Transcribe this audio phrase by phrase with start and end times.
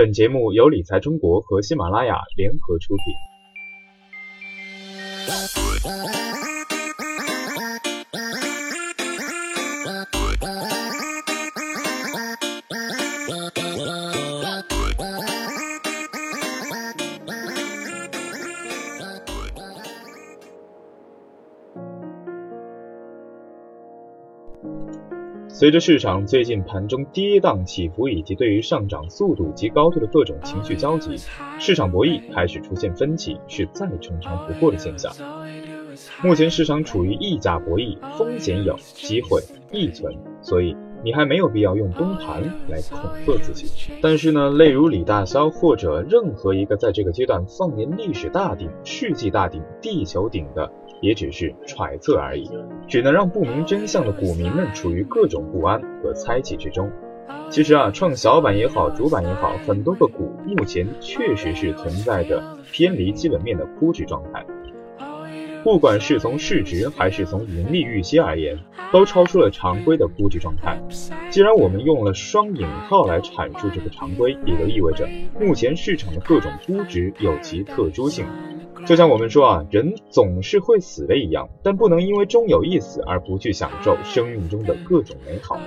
[0.00, 3.29] 本节目由理财中国和喜马拉雅联合出品。
[25.52, 31.16] 随着市场最近盘中跌宕起伏，以及对于上涨速度及高度的各种情绪交集，
[31.58, 35.12] 市场博弈开始出现分歧，是再正常不过的现象。
[36.22, 43.92] 目前市场处于溢价博弈，风险有，机会亦存，所以你还没有必要用崩盘来恐吓自己。
[44.02, 50.70] 但是呢，例如李大霄或者任何一个在这个阶段放眼历史大顶、世纪大顶、地球顶的。
[51.02, 52.50] 也只是揣测而已，
[52.86, 56.90] 只能让不明真相的股民们处于各种不安和猜忌之中。
[57.48, 64.44] 其实啊，创小板也好，主板也好，很多个股目前确实是存在着偏离基本面的估值状态。
[65.62, 68.58] 不管是从市值还是从盈利预期而言，
[68.90, 70.80] 都超出了常规的估值状态。
[71.28, 75.06] 既然我们用了双引号来阐述这个常规，也就意味着
[75.38, 78.24] 目前市场的各种估值有其特殊性。
[78.86, 85.60] 就像我们说啊，人总是会死的一样，但不能因为终有一死而不去享受生命中的各种美好。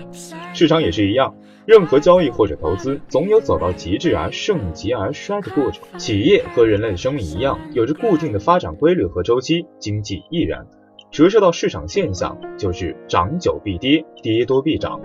[0.54, 5.84] 市场也是一样，任何交易或者投资，总有走到极致而盛极而衰的过程。
[5.98, 10.66] 企业和人类的生命一样，有着固定的发展规律和周期，经济亦然。
[11.12, 15.00] 折射到市场现象，就是涨久必跌，跌多必涨。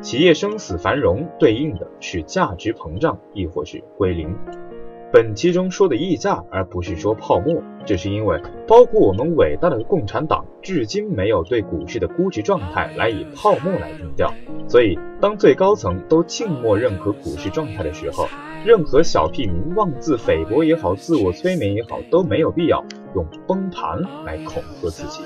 [0.00, 4.32] 企业生死繁荣，对应的是价值膨胀，亦或是归零。
[5.10, 14.30] 本期中说的溢价，而不是说泡沫，这是因为包括我们伟大的共产党，至今没有对股市的估值状态来以泡沫来定调。
[14.68, 18.28] 所以，当最高层都静默认可股市状态的时候，
[18.66, 22.84] 任何小屁民妄自菲薄也好，自我催眠也好，都没有必要
[23.14, 25.22] 用崩盘来恐吓自己。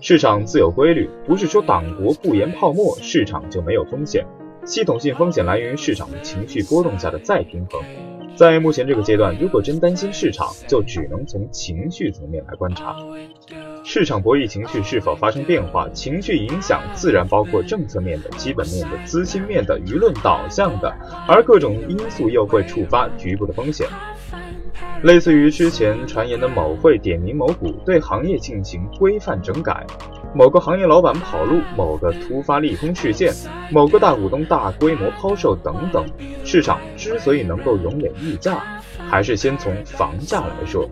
[0.00, 4.24] 市场自有规律，不是说党国不言泡沫，市场就没有风险。
[4.64, 7.82] 系统性风险来源于市场情绪波动下的再平衡。
[8.36, 12.94] 在目前这个阶段，如果真担心市场，就只能从情绪层面来观察，
[13.82, 15.88] 市场博弈情绪是否发生变化。
[15.88, 20.94] 情绪影响自然包括政策面的、基本面的、资金面的、舆论导向的，
[21.26, 23.88] 而各种因素又会触发局部的风险。
[25.02, 29.86] 类似于之前传言的某会点名某股对行业进行规范整改，
[30.36, 33.32] 某个行业老板跑路，某个突发利空事件，
[33.72, 36.04] 某个大股东大规模抛售等等，
[36.44, 38.62] 市场之所以能够容忍溢价，
[39.08, 40.86] 还是先从房价来说。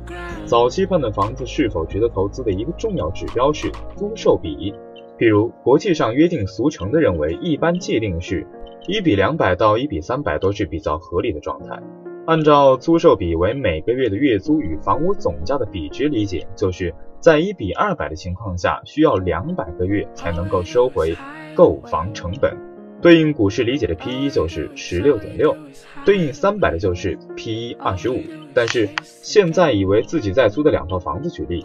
[0.47, 4.73] 早期判断房子是否值得投资的一个重要指标是租售比，
[5.19, 8.47] 譬如国际上约定俗成的认为，一般界定是
[8.87, 11.79] 一比两百到一比三百都是比较合理的状态。
[12.25, 16.95] 按照租售比为每个月的月租与房屋总价的比值理解，就是
[17.25, 21.17] 在一比二百的情况下，需要两百个月才能够收回
[21.55, 22.55] 购房成本。
[23.01, 25.57] 对应股市理解的 P/E 就是十六点六，
[26.05, 28.21] 对应三百的就是 P/E 二十五。
[28.53, 28.91] 但是
[29.23, 31.65] 现在以为自己在租的两套房子举例，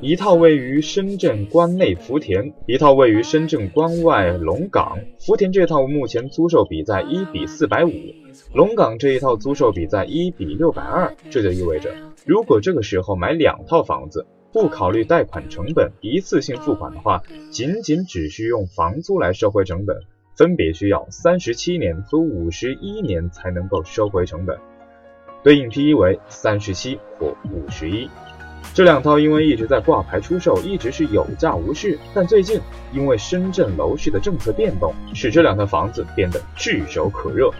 [0.00, 4.96] 一套位于深圳关内福田，一套位于深圳关外龙岗。
[5.18, 7.90] 福田这套目前租售比在一比四百五。
[8.54, 11.90] 龙岗这一套租售比在一比六百二，这就意味着，
[12.24, 19.98] 如果这个时候买两套房子，不考虑贷款成本，一次性付款的话，仅仅只需用房租来收回成本，
[20.36, 24.56] 分别需要三十七年和五十一年才能够收回成本，
[25.42, 28.08] 对应 P/E 为三十七或五十一。
[28.72, 32.60] 这两套因为一直在挂牌出售，一直是有价无市，但最近
[32.92, 37.50] 因为深圳楼市的政策变动，使这两套房子变得炙手可热。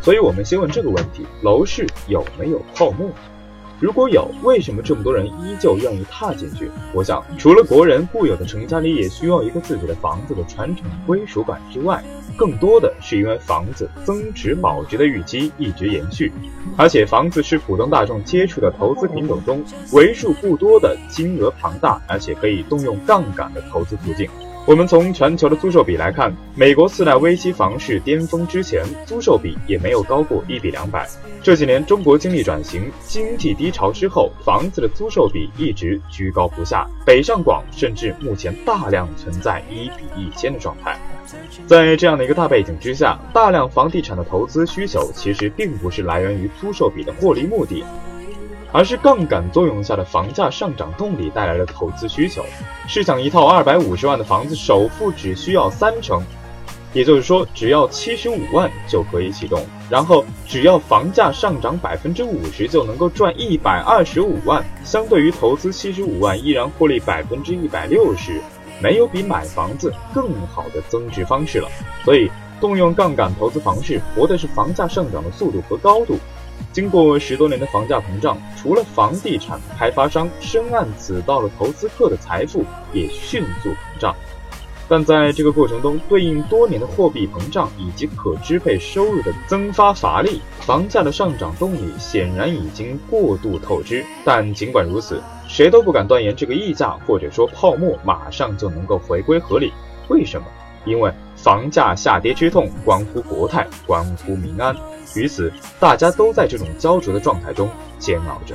[0.00, 3.08] 所以，我们先问这个问题：楼市有没有泡沫？
[3.80, 6.70] 如果有，为什么这么多人依旧愿意踏进去？
[6.92, 12.02] 我想，除了国人固有的成家立业需要一个自己的房子的传承归属感之外，
[12.36, 16.32] 更多的是因为房子增值保值的预期一直延续，
[16.76, 19.62] 而且房子是普通大众接触的投资品种中
[19.92, 24.28] 为数不多的金额庞大，而且可以动用杠杆的投资途径。
[24.66, 31.06] 我们从全球的租售比来看，美国次贷危机房市巅峰之前，租售比也没有高过一比两百。
[31.42, 40.98] 这几年中国经历转型、经济低潮之后，房子的租售比一直居高不下，北上广甚至目前大量存在一比一千的状态。
[41.66, 47.84] 在这样的一个大背景之下，大量房地产的投资需求其实并不是来源于租售比的获利目的。
[48.74, 52.44] 而是杠杆作用下的房价上涨动力带来的投资需求。
[52.88, 56.20] 试想，一套二百五十万的房子，首付只需要三成，
[56.92, 68.40] 也就是说，只要七十五万就可以启动，然后只要房价上涨百分之五十就能够赚一百二十五万，相对于投资七十五万依然获利百分之一百六十，
[68.82, 71.68] 没有比买房子更好的增值方式了。
[72.04, 72.28] 所以，
[72.60, 76.18] 动用杠杆投资房市，搏的是房价上涨的速度和高度。
[76.72, 84.14] 经过十多年的房价膨胀，除了房地产开发商深谙此道的投资客的财富也迅速膨胀。
[84.86, 94.04] 但在这个过程中，对应多年的货币膨胀以及可支配收入的增发乏力，房价的上涨动力显然已经过度透支。
[94.24, 99.72] 但尽管如此，谁都不敢断言这个溢价或者说泡沫马上就能够回归合理。
[100.08, 100.46] 为什么？
[100.84, 104.76] 因为房价下跌之痛关乎国泰，关乎民安。
[105.14, 107.68] 于此，大家都在这种焦灼的状态中
[107.98, 108.54] 煎熬着。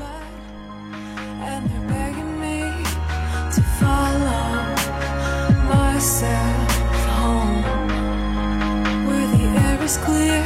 [10.05, 10.43] clear